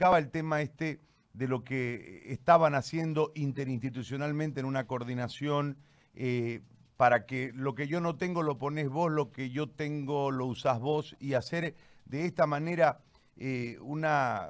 [0.00, 0.98] explicaba el tema este
[1.34, 5.76] de lo que estaban haciendo interinstitucionalmente en una coordinación
[6.14, 6.62] eh,
[6.96, 10.46] para que lo que yo no tengo lo pones vos, lo que yo tengo lo
[10.46, 11.74] usás vos y hacer
[12.06, 13.02] de esta manera
[13.36, 14.48] eh, una,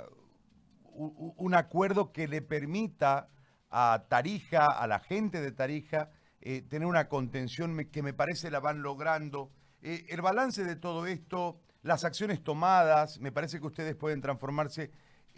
[0.94, 3.28] un acuerdo que le permita
[3.70, 6.10] a Tarija, a la gente de Tarija,
[6.42, 9.50] eh, tener una contención que me parece la van logrando.
[9.82, 14.92] el balance de todo esto, las acciones tomadas, me parece que ustedes pueden transformarse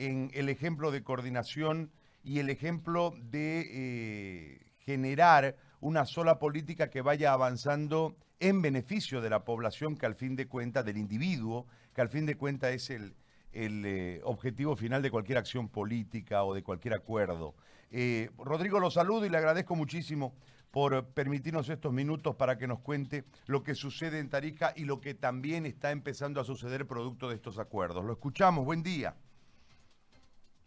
[0.06, 1.92] en el ejemplo de coordinación
[2.24, 9.30] y el ejemplo de eh, generar una sola política que vaya avanzando en beneficio de
[9.30, 12.90] la población, que al fin de cuentas, del individuo, que al fin de cuentas es
[12.90, 13.14] el,
[13.52, 17.54] eh, objetivo final de cualquier acción política o de cualquier acuerdo.
[17.92, 20.34] Eh, Rodrigo, lo saludo y le agradezco muchísimo
[20.72, 25.00] por permitirnos estos minutos para que nos cuente lo que sucede en Tarija y lo
[25.00, 28.04] que también está empezando a suceder producto de estos acuerdos.
[28.04, 29.14] Lo escuchamos, buen día.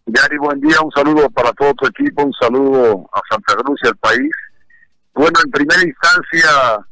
[0.08, 3.88] Gary, buen día, un saludo para todo tu equipo, un saludo a Santa Cruz y
[3.88, 4.30] al país.
[5.16, 6.86] Bueno, en primera instancia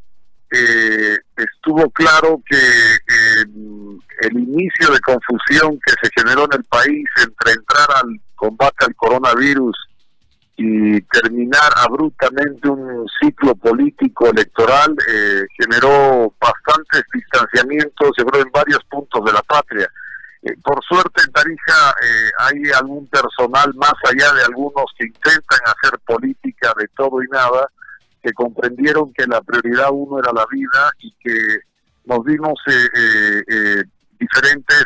[0.52, 3.46] eh, estuvo claro que eh,
[4.22, 8.96] el inicio de confusión que se generó en el país entre entrar al combate al
[8.96, 9.78] coronavirus
[10.56, 18.84] y terminar abruptamente un ciclo político electoral eh, generó bastantes distanciamientos, yo creo, en varios
[18.86, 19.88] puntos de la patria.
[20.46, 25.60] Eh, por suerte en Tarija eh, hay algún personal más allá de algunos que intentan
[25.66, 27.70] hacer política de todo y nada,
[28.22, 31.60] que comprendieron que la prioridad uno era la vida y que
[32.06, 33.84] nos dimos eh,
[34.20, 34.84] diferentes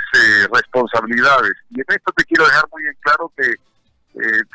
[0.54, 1.54] responsabilidades.
[1.72, 3.54] Y en esto te quiero dejar muy en claro que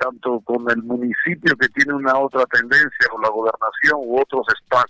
[0.01, 4.45] tanto con el municipio que tiene una otra tendencia o la gobernación u otros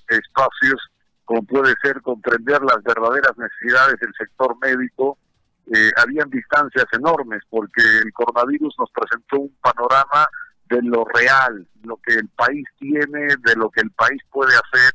[0.08, 0.80] espacios,
[1.26, 5.18] como puede ser comprender las verdaderas necesidades del sector médico,
[5.74, 10.26] eh, habían distancias enormes porque el coronavirus nos presentó un panorama
[10.68, 14.92] de lo real, lo que el país tiene, de lo que el país puede hacer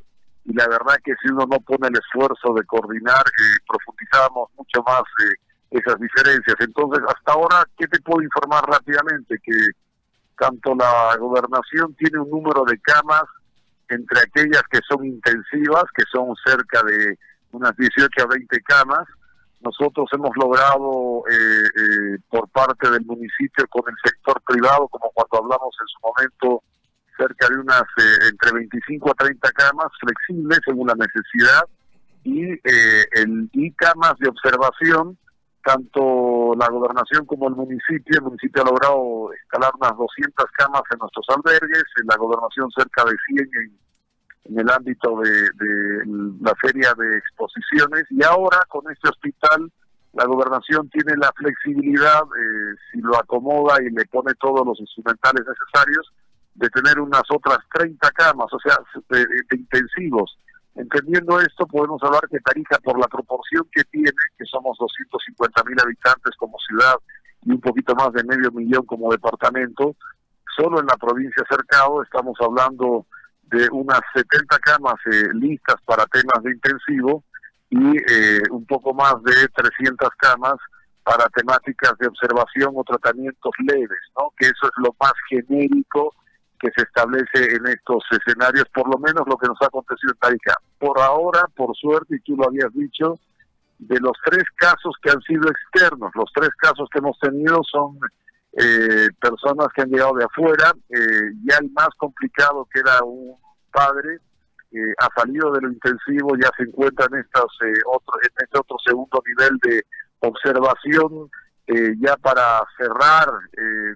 [0.48, 4.82] y la verdad que si uno no pone el esfuerzo de coordinar, eh, profundizamos mucho
[4.84, 5.36] más eh,
[5.72, 6.56] esas diferencias.
[6.62, 9.38] Entonces, hasta ahora, ¿qué te puedo informar rápidamente?
[9.44, 9.52] Que
[10.40, 13.24] tanto la gobernación tiene un número de camas
[13.90, 17.18] entre aquellas que son intensivas, que son cerca de
[17.52, 19.08] unas 18 a 20 camas,
[19.62, 25.38] nosotros hemos logrado eh, eh, por parte del municipio con el sector privado, como cuando
[25.38, 26.64] hablamos en su momento,
[27.18, 31.64] cerca de unas eh, entre 25 a 30 camas flexibles según la necesidad
[32.24, 32.52] y,
[33.20, 35.18] el, y camas de observación,
[35.64, 38.18] tanto la gobernación como el municipio.
[38.18, 43.04] El municipio ha logrado escalar unas 200 camas en nuestros albergues, en la gobernación cerca
[43.06, 43.87] de 100 en
[44.50, 45.50] en el ámbito de,
[46.42, 49.72] la feria de exposiciones y ahora con este hospital
[50.14, 55.46] la gobernación tiene la flexibilidad, eh, si lo acomoda y le pone todos los instrumentales
[55.46, 56.12] necesarios,
[56.56, 58.76] de tener unas otras 30 camas, o sea,
[59.10, 59.26] de,
[59.56, 60.40] intensivos.
[60.74, 65.80] Entendiendo esto, podemos hablar que Tarija, por la proporción que tiene, que somos 250 mil
[65.80, 66.96] habitantes como ciudad
[67.46, 69.96] y un poquito más de medio millón como departamento,
[70.56, 73.06] solo en la provincia cercado estamos hablando
[73.52, 77.24] de unas 70 camas eh, listas para temas de intensivo
[77.70, 80.56] y eh, un poco más de 300 camas
[81.04, 84.32] para temáticas de observación o tratamientos leves, ¿no?
[84.38, 86.14] Que eso es lo más genérico
[86.60, 90.20] que se establece en estos escenarios, por lo menos lo que nos ha acontecido en
[90.20, 90.56] Tarija.
[90.80, 93.20] Por ahora, por suerte, y tú lo habías dicho,
[93.80, 98.00] de los tres casos que han sido externos, los tres casos que hemos tenido son
[98.54, 103.38] eh, personas que han llegado de afuera, eh, ya el más complicado que era un
[103.72, 104.20] padre,
[104.72, 108.60] eh, ha salido de lo intensivo, ya se encuentra en, estas, eh, otro, en este
[108.60, 109.86] otro segundo nivel de
[110.20, 111.30] observación,
[111.68, 113.28] eh, ya para cerrar,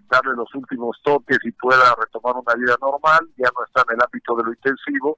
[0.10, 4.04] darle los últimos toques y pueda retomar una vida normal, ya no está en el
[4.04, 5.18] ámbito de lo intensivo,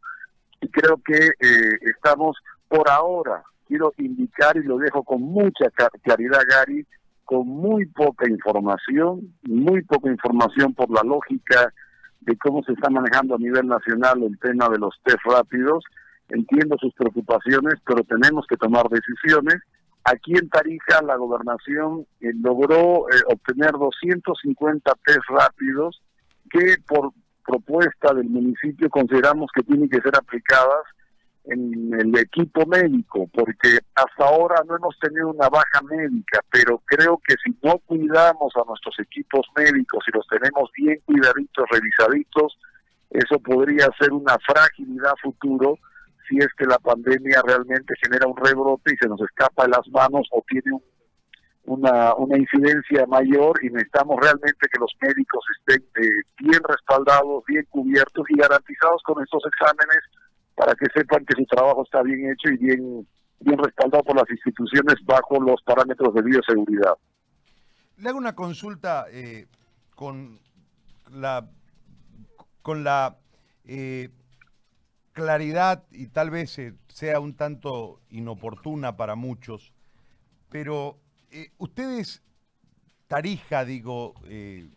[0.62, 1.30] y creo que
[1.82, 5.66] estamos por ahora, quiero indicar y lo dejo con mucha
[6.04, 6.86] claridad, Gary,
[7.26, 11.74] con muy poca información, muy poca información por la lógica
[12.22, 15.84] de cómo se está manejando a nivel nacional el tema de los test rápidos.
[16.30, 19.56] Entiendo sus preocupaciones, pero tenemos que tomar decisiones.
[20.06, 26.02] Aquí en Tarija la gobernación eh, logró eh, obtener 250 test rápidos
[26.50, 27.12] que por
[27.46, 30.84] propuesta del municipio consideramos que tienen que ser aplicadas
[31.46, 37.22] en el equipo médico, porque hasta ahora no hemos tenido una baja médica, pero creo
[37.26, 42.58] que si no cuidamos a nuestros equipos médicos y los tenemos bien cuidaditos, revisaditos,
[43.10, 45.78] eso podría ser una fragilidad futuro
[46.28, 49.88] si es que la pandemia realmente genera un rebrote y se nos escapa de las
[49.90, 50.80] manos o tiene
[51.66, 56.10] una, una incidencia mayor y necesitamos realmente que los médicos estén eh,
[56.40, 60.00] bien respaldados, bien cubiertos y garantizados con estos exámenes
[60.56, 63.08] para que sepan que su trabajo está bien hecho y bien,
[63.40, 66.94] bien respaldado por las instituciones bajo los parámetros de bioseguridad.
[67.98, 69.48] Le hago una consulta eh,
[69.96, 70.40] con
[71.12, 71.50] la,
[72.62, 73.18] con la
[73.66, 74.10] eh,
[75.14, 79.74] claridad y tal vez sea un tanto inoportuna para muchos,
[80.50, 81.00] pero
[81.32, 82.24] eh, ustedes,
[83.08, 84.70] Tarija, digo, eh,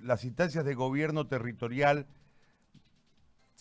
[0.00, 2.06] las instancias de gobierno territorial,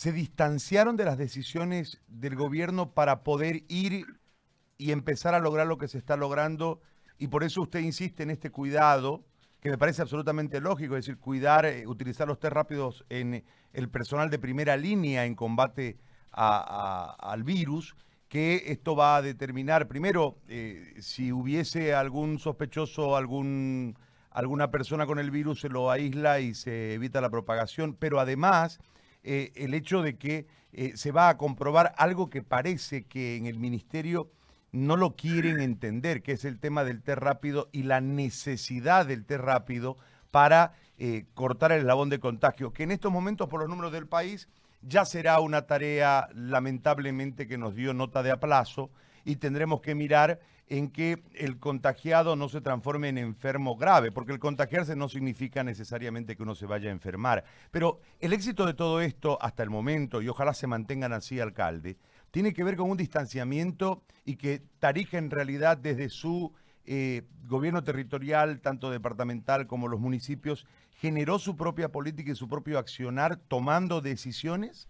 [0.03, 4.05] se distanciaron de las decisiones del gobierno para poder ir
[4.77, 6.81] y empezar a lograr lo que se está logrando.
[7.17, 9.23] Y por eso usted insiste en este cuidado
[9.61, 13.89] que me parece absolutamente lógico, es decir, cuidar, eh, utilizar los test rápidos en el
[13.89, 15.99] personal de primera línea en combate
[16.31, 17.95] al virus
[18.27, 23.97] que esto va a determinar, primero, eh, si hubiese algún sospechoso, algún,
[24.31, 28.81] alguna persona con el virus, se lo aísla y se evita la propagación, pero además
[29.23, 33.45] eh, el hecho de que eh, se va a comprobar algo que parece que en
[33.45, 34.31] el ministerio
[34.71, 39.25] no lo quieren entender, que es el tema del té rápido y la necesidad del
[39.25, 39.97] té rápido
[40.31, 40.73] para
[41.33, 44.47] cortar el eslabón de contagio, que en estos momentos, por los números del país,
[44.81, 48.89] ya será una tarea lamentablemente que nos dio nota de aplazo
[49.25, 54.31] y tendremos que mirar en que el contagiado no se transforme en enfermo grave, porque
[54.31, 57.43] el contagiarse no significa necesariamente que uno se vaya a enfermar.
[57.71, 61.97] Pero el éxito de todo esto hasta el momento, y ojalá se mantengan así, alcalde,
[62.31, 66.53] tiene que ver con un distanciamiento y que Tarija en realidad desde su
[66.85, 70.65] eh, gobierno territorial, tanto departamental como los municipios,
[70.97, 74.89] generó su propia política y su propio accionar tomando decisiones?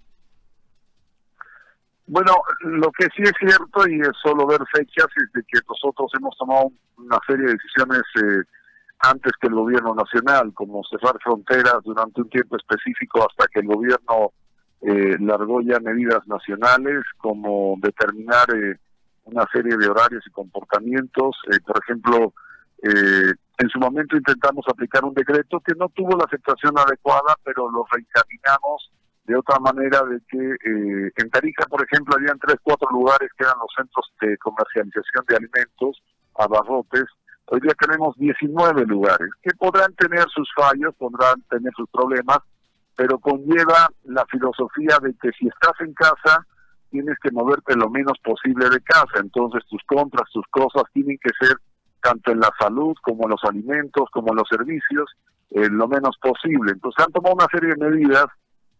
[2.05, 6.11] Bueno, lo que sí es cierto y es solo ver fechas es de que nosotros
[6.17, 8.43] hemos tomado una serie de decisiones eh,
[8.99, 13.67] antes que el gobierno nacional, como cerrar fronteras durante un tiempo específico hasta que el
[13.67, 14.33] gobierno
[14.81, 18.77] eh, largó ya medidas nacionales, como determinar eh,
[19.25, 22.33] una serie de horarios y comportamientos, eh, por ejemplo,
[22.81, 27.69] eh, en su momento intentamos aplicar un decreto que no tuvo la aceptación adecuada, pero
[27.71, 28.91] lo reencaminamos
[29.25, 33.43] de otra manera de que eh, en Tarija, por ejemplo, habían tres, cuatro lugares que
[33.43, 36.03] eran los centros de comercialización de alimentos,
[36.35, 37.05] abarrotes.
[37.45, 42.39] Hoy día tenemos 19 lugares que podrán tener sus fallos, podrán tener sus problemas,
[42.95, 46.45] pero conlleva la filosofía de que si estás en casa,
[46.89, 49.19] tienes que moverte lo menos posible de casa.
[49.19, 51.57] Entonces tus compras, tus cosas tienen que ser
[52.01, 55.09] tanto en la salud como en los alimentos, como en los servicios,
[55.51, 56.73] eh, lo menos posible.
[56.73, 58.25] Entonces han tomado una serie de medidas,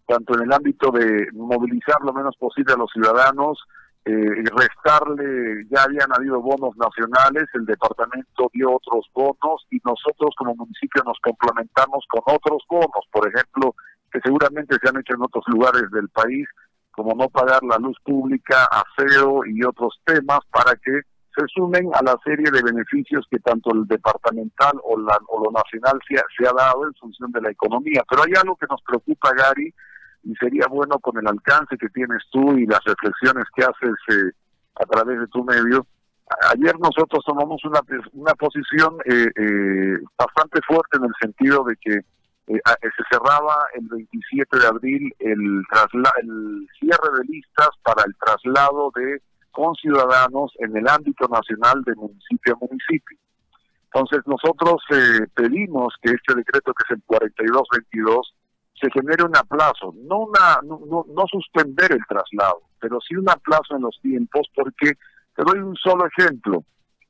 [0.06, 3.60] tanto en el ámbito de movilizar lo menos posible a los ciudadanos,
[4.06, 10.56] eh, restarle, ya habían habido bonos nacionales, el departamento dio otros bonos y nosotros como
[10.56, 13.76] municipio nos complementamos con otros bonos, por ejemplo,
[14.12, 16.48] que seguramente se han hecho en otros lugares del país,
[16.92, 21.00] como no pagar la luz pública, aseo y otros temas para que
[21.36, 25.52] se sumen a la serie de beneficios que tanto el departamental o, la, o lo
[25.52, 28.04] nacional se se ha dado en función de la economía.
[28.08, 29.74] Pero hay algo que nos preocupa, Gary,
[30.24, 34.31] y sería bueno con el alcance que tienes tú y las reflexiones que haces eh,
[34.75, 35.86] a través de tu medio.
[36.52, 37.81] Ayer nosotros tomamos una,
[38.14, 42.00] una posición eh, eh, bastante fuerte en el sentido de que
[42.46, 45.64] se cerraba el 27 de abril el,
[46.21, 49.21] el cierre de listas para el traslado de
[49.54, 53.18] con ciudadanos en el ámbito nacional de municipio a municipio.
[53.94, 58.33] Entonces nosotros eh, pedimos que este decreto que es el 4222
[58.83, 63.78] se genere un aplazo, no, una, no, no, suspender el traslado, pero sí un aplazo
[63.78, 64.94] en los tiempos porque
[65.35, 66.63] te doy un solo ejemplo.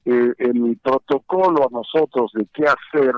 [0.06, 3.16] Eh, el protocolo a nosotros de qué hacer,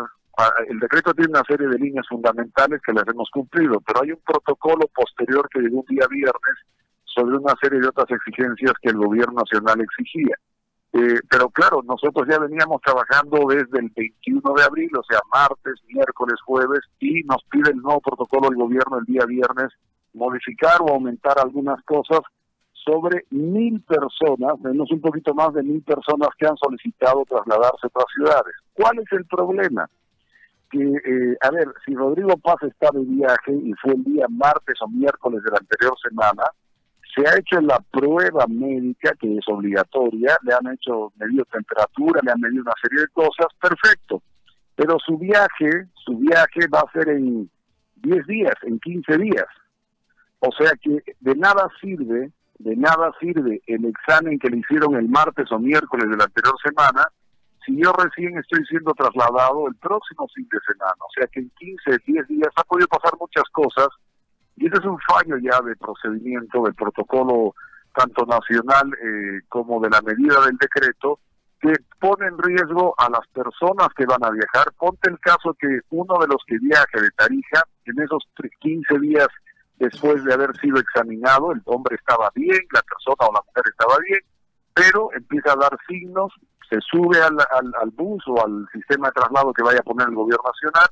[0.69, 4.21] el decreto tiene una serie de líneas fundamentales que las hemos cumplido, pero hay un
[4.25, 6.55] protocolo posterior que llegó un día viernes
[7.03, 10.37] sobre una serie de otras exigencias que el gobierno nacional exigía.
[10.97, 15.73] Eh, pero claro, nosotros ya veníamos trabajando desde el 21 de abril, o sea, martes,
[15.89, 19.73] miércoles, jueves, y nos pide el nuevo protocolo del gobierno el día viernes
[20.13, 22.21] modificar o aumentar algunas cosas
[22.71, 27.87] sobre mil personas, menos un poquito más de mil personas que han solicitado trasladarse a
[27.87, 28.55] otras ciudades.
[28.71, 29.89] ¿Cuál es el problema?
[30.71, 34.81] Que, eh, a ver, si Rodrigo Paz está de viaje y fue el día martes
[34.81, 36.43] o miércoles de la anterior semana,
[37.15, 42.31] se ha hecho la prueba médica, que es obligatoria, le han hecho medido temperatura, le
[42.31, 44.21] han medido una serie de cosas, perfecto.
[44.75, 47.49] Pero su viaje, su viaje va a ser en
[47.95, 49.47] 10 días, en 15 días.
[50.39, 55.07] O sea que de nada sirve, de nada sirve el examen que le hicieron el
[55.07, 57.05] martes o miércoles de la anterior semana
[57.65, 61.49] si yo recién estoy siendo trasladado el próximo fin de semana, o sea que en
[61.57, 63.87] 15, 10 días ha podido pasar muchas cosas
[64.55, 67.53] y ese es un fallo ya de procedimiento, del protocolo
[67.93, 71.19] tanto nacional eh, como de la medida del decreto,
[71.61, 74.71] que pone en riesgo a las personas que van a viajar.
[74.77, 78.23] Ponte el caso que uno de los que viaje de Tarija, en esos
[78.59, 79.27] 15 días
[79.77, 83.95] después de haber sido examinado, el hombre estaba bien, la persona o la mujer estaba
[84.07, 84.21] bien,
[84.73, 86.33] pero empieza a dar signos,
[86.69, 87.37] se sube al,
[87.81, 90.89] al, bus o al sistema de traslado que vaya a poner el gobierno nacional,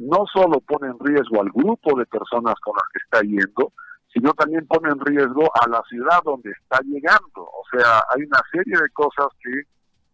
[0.00, 3.72] no solo pone en riesgo al grupo de personas con las que está yendo,
[4.12, 7.42] sino también pone en riesgo a la ciudad donde está llegando.
[7.42, 9.62] O sea, hay una serie de cosas que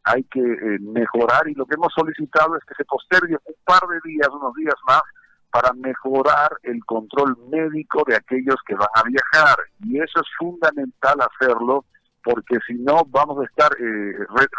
[0.05, 3.83] hay que eh, mejorar y lo que hemos solicitado es que se postergue un par
[3.89, 5.03] de días, unos días más,
[5.51, 9.57] para mejorar el control médico de aquellos que van a viajar.
[9.85, 11.85] Y eso es fundamental hacerlo
[12.23, 14.19] porque si no vamos a estar eh,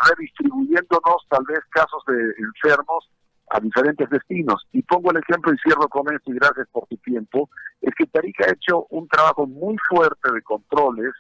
[0.10, 3.10] redistribuyéndonos tal vez casos de enfermos
[3.50, 4.68] a diferentes destinos.
[4.74, 7.50] Y pongo el ejemplo y cierro con esto y gracias por tu tiempo,
[7.82, 11.14] es que Tarica ha hecho un trabajo muy fuerte de controles,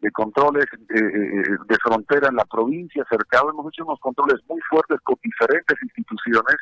[0.00, 4.60] de controles eh, eh, de frontera en la provincia cercana, hemos hecho unos controles muy
[4.68, 6.56] fuertes con diferentes instituciones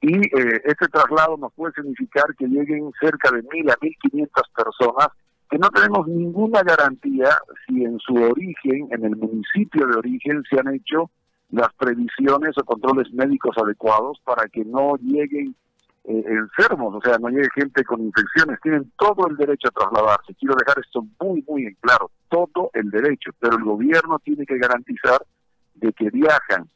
[0.00, 4.48] y eh, este traslado nos puede significar que lleguen cerca de mil a mil quinientas
[4.54, 5.08] personas
[5.48, 7.28] que no tenemos ninguna garantía
[7.66, 11.10] si en su origen, en el municipio de origen, se han hecho
[11.52, 15.54] las previsiones o controles médicos adecuados para que no lleguen
[16.04, 18.58] eh, enfermos, o sea, no llegue gente con infecciones.
[18.60, 20.34] Tienen todo el derecho a trasladarse.
[20.34, 22.10] Quiero dejar esto muy, muy en claro.
[22.28, 23.30] Todo el derecho.
[23.38, 25.24] Pero el gobierno tiene que garantizar
[25.74, 26.68] de que viajan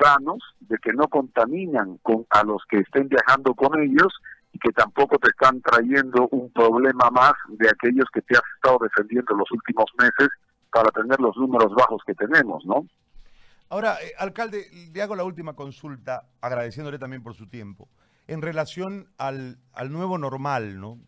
[0.00, 4.14] sanos, de que no contaminan con, a los que estén viajando con ellos
[4.52, 8.78] y que tampoco te están trayendo un problema más de aquellos que te has estado
[8.80, 10.28] defendiendo los últimos meses
[10.72, 12.86] para tener los números bajos que tenemos, ¿no?
[13.70, 17.88] Ahora, eh, alcalde, le hago la última consulta, agradeciéndole también por su tiempo.
[18.26, 19.58] En relación al,
[19.88, 20.98] nuevo normal, ¿no?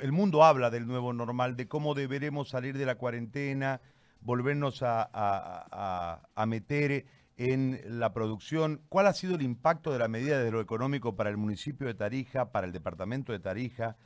[0.00, 3.80] El mundo habla del nuevo normal, de cómo deberemos salir de la cuarentena,
[4.20, 5.08] volvernos a,
[6.34, 8.82] a meter en la producción.
[8.88, 11.94] ¿Cuál ha sido el impacto de la medida de lo económico para el municipio de
[11.94, 13.96] Tarija, para el departamento de Tarija?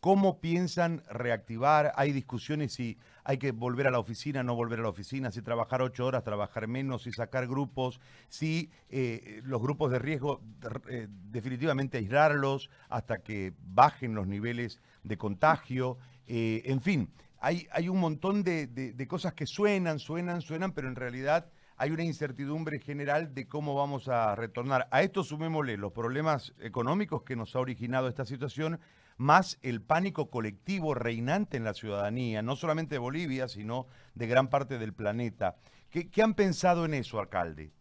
[0.00, 1.92] ¿Cómo piensan reactivar?
[1.96, 5.42] Hay discusiones si hay que volver a la oficina, no volver a la oficina, si
[5.42, 10.40] trabajar ocho horas, trabajar menos, si sacar grupos, si eh, los grupos de riesgo
[10.88, 15.98] eh, definitivamente aislarlos hasta que bajen los niveles de contagio.
[16.28, 20.86] Eh, en fin, hay, hay un montón de, de cosas que suenan, suenan, suenan, pero
[20.86, 24.88] en realidad hay una incertidumbre general de cómo vamos a retornar.
[24.90, 28.80] A esto sumémosle los problemas económicos que nos ha originado esta situación
[29.18, 34.48] más el pánico colectivo reinante en la ciudadanía, no solamente de Bolivia, sino de gran
[34.48, 35.56] parte del planeta.
[35.90, 37.72] ¿Qué, han pensado en eso, alcalde?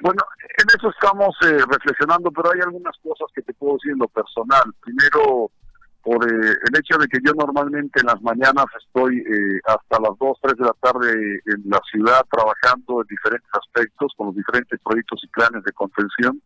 [0.00, 3.98] Bueno, en eso estamos eh, reflexionando, pero hay algunas cosas que te puedo decir en
[3.98, 4.74] lo personal.
[4.80, 5.50] Primero,
[6.02, 10.18] por eh, el hecho de que yo normalmente en las mañanas estoy eh, hasta las
[10.18, 11.12] 2, 3 de la tarde
[11.46, 16.42] en la ciudad trabajando en diferentes aspectos con los diferentes proyectos y planes de contención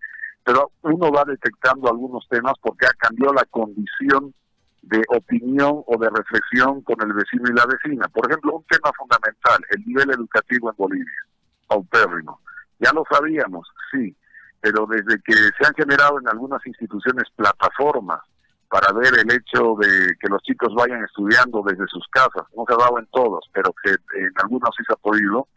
[0.46, 4.32] pero uno va detectando algunos temas porque ha cambiado la condición
[4.80, 8.06] de opinión o de reflexión con el vecino y la vecina.
[8.06, 11.22] Por ejemplo, un tema fundamental, el nivel educativo en Bolivia,
[11.66, 12.40] paupérrimo.
[12.78, 14.14] Ya lo sabíamos, sí,
[14.60, 18.20] pero desde que se han generado en algunas instituciones plataformas
[18.68, 22.72] para ver el hecho de que los chicos vayan estudiando desde sus casas, no se
[22.72, 25.48] ha dado en todos, pero que en algunos sí se ha podido,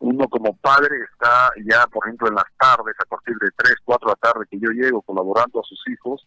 [0.00, 4.06] uno como padre está ya, por ejemplo, en las tardes, a partir de 3, 4
[4.06, 6.26] de la tarde que yo llego colaborando a sus hijos,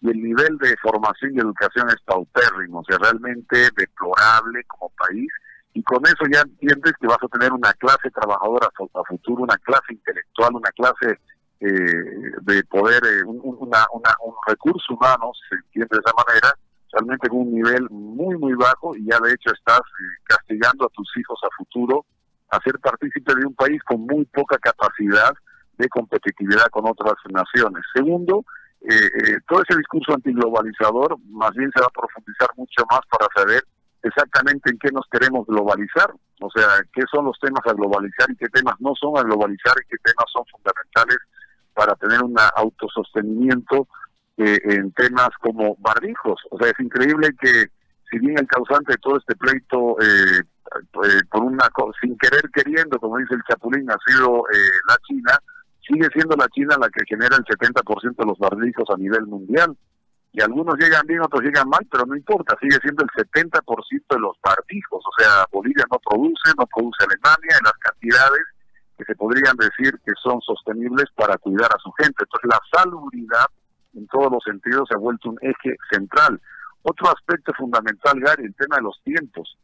[0.00, 5.30] y el nivel de formación y educación es paupérrimo, o sea, realmente deplorable como país,
[5.74, 9.56] y con eso ya entiendes que vas a tener una clase trabajadora a futuro, una
[9.58, 11.18] clase intelectual, una clase
[11.60, 16.54] eh, de poder, eh, un, una, un recurso humano, si se entiende de esa manera,
[16.92, 20.90] realmente con un nivel muy, muy bajo, y ya de hecho estás eh, castigando a
[20.90, 22.04] tus hijos a futuro
[22.52, 25.32] a ser partícipe de un país con muy poca capacidad
[25.78, 27.82] de competitividad con otras naciones.
[27.94, 28.44] Segundo,
[28.82, 33.26] eh, eh, todo ese discurso antiglobalizador más bien se va a profundizar mucho más para
[33.34, 33.64] saber
[34.02, 38.36] exactamente en qué nos queremos globalizar, o sea, qué son los temas a globalizar y
[38.36, 41.18] qué temas no son a globalizar y qué temas son fundamentales
[41.72, 43.88] para tener un autosostenimiento
[44.36, 46.40] eh, en temas como barbijos.
[46.50, 47.66] O sea, es increíble que
[48.12, 51.66] si bien el causante de todo este pleito eh, eh, por una
[52.00, 55.38] sin querer queriendo, como dice el Chapulín, ha sido eh, la China,
[55.80, 59.76] sigue siendo la China la que genera el 70% de los barbijos a nivel mundial.
[60.34, 63.60] Y algunos llegan bien, otros llegan mal, pero no importa, sigue siendo el 70%
[64.08, 65.04] de los barbijos.
[65.04, 68.44] O sea, Bolivia no produce, no produce Alemania en las cantidades
[68.96, 72.24] que se podrían decir que son sostenibles para cuidar a su gente.
[72.24, 73.46] Entonces la salubridad
[73.94, 76.40] en todos los sentidos se ha vuelto un eje central.
[76.82, 79.56] Otro aspecto fundamental, Gary, el tema de los tiempos.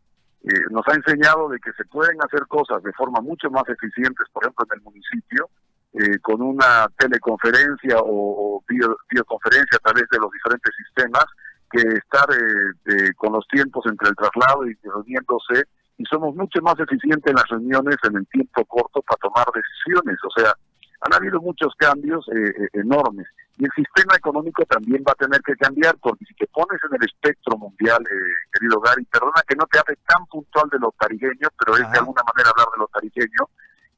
[0.44, 4.26] Eh, nos ha enseñado de que se pueden hacer cosas de forma mucho más eficientes,
[4.32, 5.50] por ejemplo, en el municipio,
[5.94, 11.24] eh, con una teleconferencia o, videoconferencia a través de los diferentes sistemas,
[11.70, 15.64] que estar eh, con los tiempos entre el traslado y reuniéndose,
[15.98, 20.16] y somos mucho más eficientes en las reuniones en el tiempo corto para tomar decisiones.
[20.24, 20.54] O sea,
[21.00, 22.26] han habido muchos cambios
[22.72, 23.26] enormes.
[23.58, 26.94] Y el sistema económico también va a tener que cambiar, porque si te pones en
[26.94, 30.94] el espectro mundial, eh, querido Gary, perdona que no te hable tan puntual de lo
[30.96, 33.42] tarigueño, pero es de alguna manera hablar de lo tarigueño,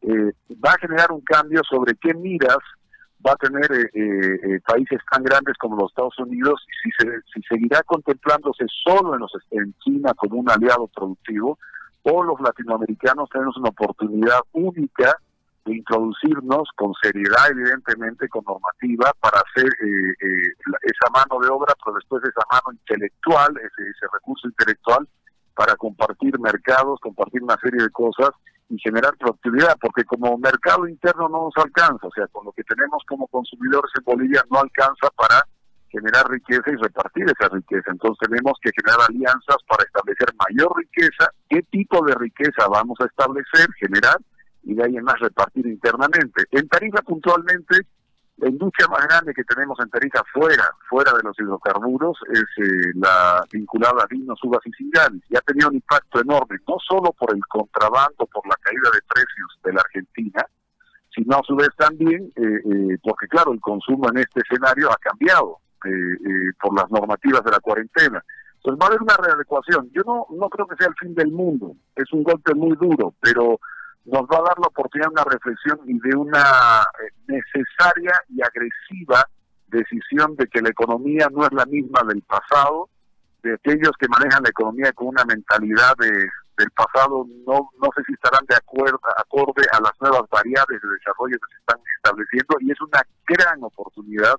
[0.00, 0.32] eh,
[0.64, 2.56] va a generar un cambio sobre qué miras
[3.26, 7.20] va a tener eh, eh, países tan grandes como los Estados Unidos y si, se,
[7.34, 11.58] si seguirá contemplándose solo en, los, en China como un aliado productivo
[12.02, 15.16] o los latinoamericanos tenemos una oportunidad única
[15.64, 21.74] de introducirnos con seriedad, evidentemente, con normativa, para hacer eh, eh, esa mano de obra,
[21.84, 25.06] pero después esa mano intelectual, ese, ese recurso intelectual,
[25.54, 28.30] para compartir mercados, compartir una serie de cosas
[28.70, 32.62] y generar productividad, porque como mercado interno no nos alcanza, o sea, con lo que
[32.62, 35.44] tenemos como consumidores en Bolivia no alcanza para
[35.90, 37.90] generar riqueza y repartir esa riqueza.
[37.90, 41.30] Entonces tenemos que generar alianzas para establecer mayor riqueza.
[41.48, 44.16] ¿Qué tipo de riqueza vamos a establecer, generar?
[44.62, 46.44] Y de ahí en más repartir internamente.
[46.50, 47.86] En Tarija puntualmente,
[48.40, 52.92] la industria más grande que tenemos en Tarija fuera, fuera de los hidrocarburos es eh,
[52.94, 57.12] la vinculada a vinos, uvas y cinganes y ha tenido un impacto enorme, no solo
[57.12, 60.44] por el contrabando, por la caída de precios de la Argentina,
[61.14, 64.96] sino a su vez también eh, eh, porque claro, el consumo en este escenario ha
[64.96, 65.58] cambiado
[66.60, 68.22] por las normativas de la cuarentena.
[68.56, 69.90] Entonces va a haber una readecuación.
[69.94, 73.14] Yo no, no creo que sea el fin del mundo, es un golpe muy duro,
[73.18, 73.58] pero
[74.04, 78.40] nos va a dar la oportunidad de una reflexión y de una eh, necesaria y
[78.42, 79.24] agresiva
[79.68, 82.88] decisión de que la economía no es la misma del pasado,
[83.42, 86.10] de aquellos que manejan la economía con una mentalidad de,
[86.56, 90.88] del pasado, no, no sé si estarán de acuerdo acorde a las nuevas variables de
[90.88, 94.34] desarrollo que se están estableciendo y es una gran oportunidad,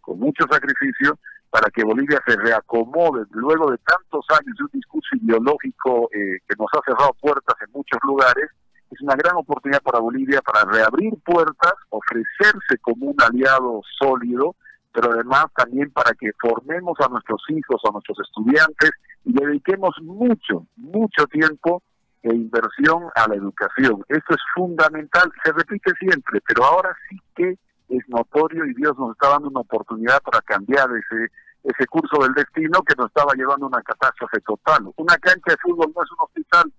[0.00, 5.16] con mucho sacrificio, para que Bolivia se reacomode luego de tantos años de un discurso
[5.16, 8.61] ideológico eh, que nos ha cerrado puertas en muchos lugares es
[9.02, 14.56] una gran oportunidad para Bolivia para reabrir puertas, ofrecerse como un aliado sólido,
[14.92, 18.90] pero además también para que formemos a nuestros hijos, a nuestros estudiantes
[19.24, 21.82] y dediquemos mucho, mucho tiempo
[22.22, 24.04] e inversión a la educación.
[24.08, 29.12] Esto es fundamental, se repite siempre, pero ahora sí que es notorio y Dios nos
[29.12, 31.30] está dando una oportunidad para cambiar ese
[31.64, 34.92] ese curso del destino que nos estaba llevando a una catástrofe total.
[34.96, 36.72] Una cancha de fútbol no es un hospital,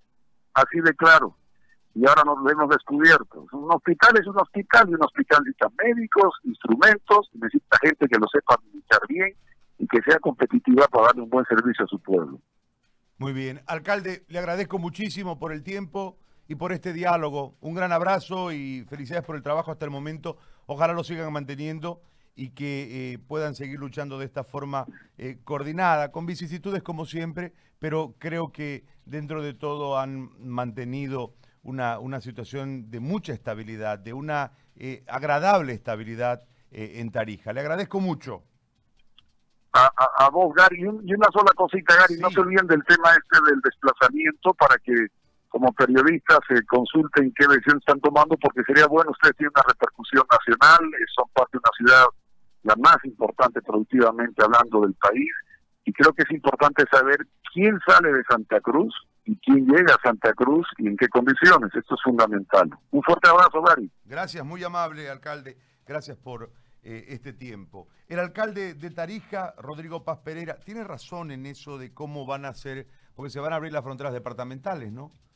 [0.52, 1.34] así de claro
[1.94, 3.46] y ahora nos lo hemos descubierto.
[3.52, 8.26] Un hospital es un hospital y un hospital necesita médicos, instrumentos, necesita gente que lo
[8.26, 9.34] sepa administrar bien
[9.78, 12.40] y que sea competitiva para darle un buen servicio a su pueblo.
[13.18, 13.60] Muy bien.
[13.66, 17.54] Alcalde, le agradezco muchísimo por el tiempo y por este diálogo.
[17.60, 20.36] Un gran abrazo y felicidades por el trabajo hasta el momento.
[20.66, 22.02] Ojalá lo sigan manteniendo
[22.34, 27.52] y que eh, puedan seguir luchando de esta forma eh, coordinada, con vicisitudes como siempre,
[27.78, 34.12] pero creo que dentro de todo han mantenido una, una situación de mucha estabilidad, de
[34.12, 37.52] una eh, agradable estabilidad eh, en Tarija.
[37.52, 38.42] Le agradezco mucho.
[39.72, 43.50] A, a, vos, Gary, y una sola cosita, Gary, no se olviden del tema este
[43.50, 44.94] del desplazamiento para que
[45.48, 50.24] como periodistas se consulten qué decisión están tomando, porque sería bueno, ustedes tienen una repercusión
[50.30, 52.04] nacional, eh, son parte de una ciudad
[52.62, 55.30] la más importante productivamente hablando del país,
[55.84, 57.18] y creo que es importante saber
[57.52, 58.94] quién sale de Santa Cruz
[59.24, 61.74] y quién llega a Santa Cruz y en qué condiciones.
[61.74, 62.70] Esto es fundamental.
[62.90, 63.90] Un fuerte abrazo, Gary.
[64.04, 65.56] Gracias, muy amable, alcalde.
[65.86, 66.50] Gracias por
[66.82, 67.88] eh, este tiempo.
[68.08, 72.54] El alcalde de Tarija, Rodrigo Paz Pereira, tiene razón en eso de cómo van a
[72.54, 75.10] ser, porque se van a abrir las fronteras departamentales, ¿no?